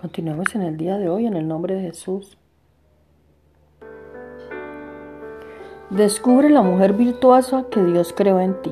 Continuemos 0.00 0.54
en 0.54 0.62
el 0.62 0.76
día 0.76 0.96
de 0.96 1.08
hoy 1.08 1.26
en 1.26 1.34
el 1.34 1.48
nombre 1.48 1.74
de 1.74 1.80
Jesús. 1.82 2.38
Descubre 5.90 6.50
la 6.50 6.62
mujer 6.62 6.92
virtuosa 6.92 7.64
que 7.68 7.82
Dios 7.82 8.14
creó 8.16 8.38
en 8.38 8.62
ti. 8.62 8.70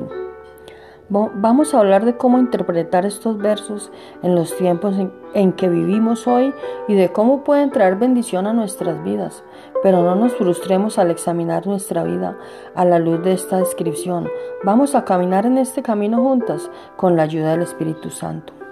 Vamos 1.09 1.75
a 1.75 1.81
hablar 1.81 2.05
de 2.05 2.17
cómo 2.17 2.39
interpretar 2.39 3.07
estos 3.07 3.39
versos 3.39 3.91
en 4.23 4.37
los 4.37 4.57
tiempos 4.57 4.95
en, 5.35 5.53
que 5.55 5.69
vivimos 5.69 6.29
hoy 6.29 6.55
y 6.87 6.95
de 6.95 7.11
cómo 7.11 7.43
pueden 7.43 7.71
traer 7.71 7.97
bendición 7.97 8.47
a 8.47 8.53
nuestras 8.53 9.03
vidas. 9.03 9.43
Pero 9.83 10.03
no 10.03 10.15
nos 10.15 10.33
frustremos 10.35 10.97
al 10.97 11.11
examinar 11.11 11.67
nuestra 11.67 12.05
vida 12.05 12.39
a 12.77 12.85
la 12.85 13.01
luz 13.01 13.25
de 13.25 13.33
esta 13.33 13.59
descripción. 13.59 14.29
Vamos 14.63 14.95
a 14.95 15.05
caminar 15.05 15.45
en 15.45 15.59
este 15.59 15.83
camino 15.83 16.23
juntas 16.23 16.71
con 16.97 17.17
la 17.17 17.25
ayuda 17.25 17.51
del 17.51 17.63
Espíritu 17.63 18.11
Santo. 18.11 18.66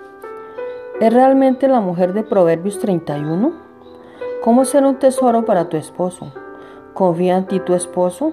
¿Es 1.01 1.13
realmente 1.13 1.67
la 1.67 1.81
mujer 1.81 2.13
de 2.13 2.23
Proverbios 2.23 2.79
31? 2.79 3.53
¿Cómo 4.45 4.65
ser 4.65 4.85
un 4.85 5.01
tesoro 5.01 5.45
para 5.45 5.69
tu 5.69 5.77
esposo? 5.77 6.33
¿Confía 6.95 7.37
en 7.37 7.47
ti 7.47 7.59
tu 7.59 7.75
esposo? 7.75 8.33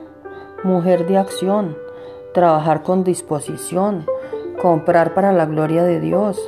Mujer 0.64 1.08
de 1.08 1.18
acción, 1.18 1.76
trabajar 2.36 2.84
con 2.84 3.04
disposición, 3.04 4.06
comprar 4.62 5.16
para 5.16 5.32
la 5.32 5.48
gloria 5.48 5.84
de 5.84 6.00
Dios. 6.00 6.40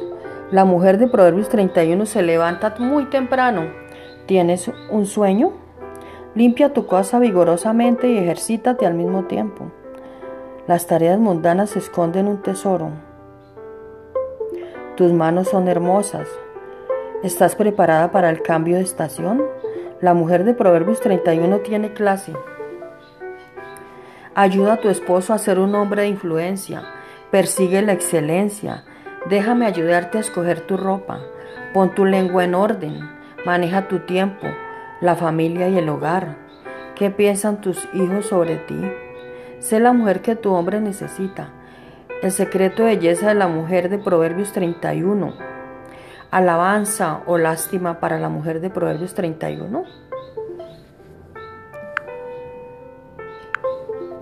La 0.52 0.66
mujer 0.66 1.00
de 1.00 1.08
Proverbios 1.08 1.50
31 1.50 2.06
se 2.06 2.22
levanta 2.22 2.76
muy 2.78 3.06
temprano. 3.06 3.64
¿Tienes 4.28 4.70
un 4.92 5.08
sueño? 5.08 5.54
Limpia 6.36 6.74
tu 6.74 6.86
casa 6.86 7.18
vigorosamente 7.18 8.08
y 8.08 8.20
ejercítate 8.20 8.86
al 8.86 8.94
mismo 8.94 9.24
tiempo. 9.24 9.72
Las 10.68 10.86
tareas 10.86 11.18
mundanas 11.18 11.76
esconden 11.76 12.28
un 12.28 12.44
tesoro. 12.44 13.13
Tus 14.96 15.12
manos 15.12 15.48
son 15.48 15.68
hermosas. 15.68 16.28
¿Estás 17.24 17.56
preparada 17.56 18.12
para 18.12 18.30
el 18.30 18.44
cambio 18.44 18.76
de 18.76 18.84
estación? 18.84 19.42
La 20.02 20.14
mujer 20.14 20.44
de 20.44 20.54
Proverbios 20.54 21.00
31 21.00 21.62
tiene 21.62 21.94
clase. 21.94 22.34
Ayuda 24.36 24.74
a 24.74 24.82
tu 24.82 24.90
esposo 24.90 25.34
a 25.34 25.40
ser 25.40 25.58
un 25.58 25.74
hombre 25.74 26.04
de 26.04 26.10
influencia. 26.10 26.84
Persigue 27.32 27.82
la 27.82 27.94
excelencia. 27.94 28.84
Déjame 29.32 29.66
ayudarte 29.66 30.20
a 30.20 30.22
escoger 30.22 30.62
tu 30.62 30.78
ropa. 30.78 31.22
Pon 31.74 31.96
tu 31.96 32.06
lengua 32.06 32.44
en 32.44 32.54
orden. 32.54 33.00
Maneja 33.48 33.88
tu 33.88 34.02
tiempo, 34.02 34.46
la 35.02 35.16
familia 35.16 35.70
y 35.70 35.78
el 35.80 35.90
hogar. 35.90 36.38
¿Qué 36.94 37.10
piensan 37.10 37.62
tus 37.62 37.88
hijos 37.96 38.28
sobre 38.28 38.58
ti? 38.58 38.80
Sé 39.58 39.80
la 39.80 39.92
mujer 39.92 40.22
que 40.22 40.36
tu 40.36 40.54
hombre 40.54 40.80
necesita. 40.82 41.50
El 42.24 42.32
secreto 42.32 42.84
de 42.84 42.96
belleza 42.96 43.28
de 43.28 43.36
la 43.36 43.50
mujer 43.50 43.90
de 43.90 43.98
Proverbios 43.98 44.54
31. 44.54 45.34
Alabanza 46.32 47.20
o 47.26 47.38
lástima 47.38 48.00
para 48.00 48.18
la 48.18 48.30
mujer 48.30 48.62
de 48.62 48.70
Proverbios 48.70 49.14
31. 49.14 49.84